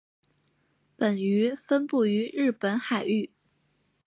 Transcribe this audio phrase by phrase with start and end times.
[0.97, 3.29] 本鱼分布于日本海域。